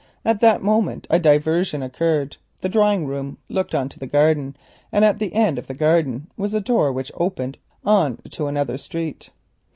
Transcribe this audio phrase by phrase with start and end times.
[0.25, 2.35] At that moment a diversion occurred.
[2.61, 4.57] The drawing room looked on to the garden,
[4.91, 9.29] and at the end of the garden was a door which opened into another street.